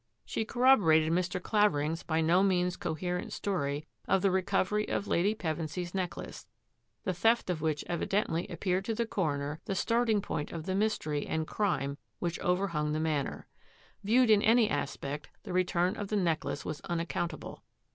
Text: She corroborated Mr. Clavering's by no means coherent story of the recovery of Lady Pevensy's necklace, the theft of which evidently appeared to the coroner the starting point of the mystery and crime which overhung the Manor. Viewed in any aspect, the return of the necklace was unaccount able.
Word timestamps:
She 0.25 0.45
corroborated 0.45 1.11
Mr. 1.13 1.39
Clavering's 1.39 2.01
by 2.01 2.21
no 2.21 2.41
means 2.41 2.75
coherent 2.75 3.31
story 3.31 3.85
of 4.07 4.23
the 4.23 4.31
recovery 4.31 4.87
of 4.89 5.05
Lady 5.05 5.35
Pevensy's 5.35 5.93
necklace, 5.93 6.47
the 7.03 7.13
theft 7.13 7.51
of 7.51 7.61
which 7.61 7.83
evidently 7.85 8.47
appeared 8.47 8.83
to 8.85 8.95
the 8.95 9.05
coroner 9.05 9.61
the 9.65 9.75
starting 9.75 10.19
point 10.19 10.51
of 10.51 10.65
the 10.65 10.73
mystery 10.73 11.27
and 11.27 11.45
crime 11.45 11.99
which 12.17 12.39
overhung 12.39 12.93
the 12.93 12.99
Manor. 12.99 13.45
Viewed 14.03 14.31
in 14.31 14.41
any 14.41 14.67
aspect, 14.71 15.29
the 15.43 15.53
return 15.53 15.95
of 15.95 16.07
the 16.07 16.17
necklace 16.17 16.65
was 16.65 16.81
unaccount 16.81 17.35
able. 17.35 17.63